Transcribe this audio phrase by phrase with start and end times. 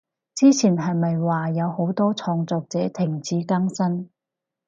[0.33, 4.09] 之前係咪話有好多創作者停止更新？